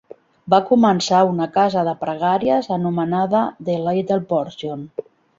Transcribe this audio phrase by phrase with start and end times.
[0.51, 4.83] Va començar una casa de pregàries anomenada "The Little Portion".